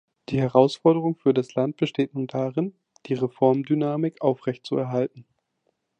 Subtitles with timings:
[0.29, 2.73] Die Herausforderung für das Land besteht nun darin,
[3.05, 5.25] die Reformdynamik aufrecht zu erhalten.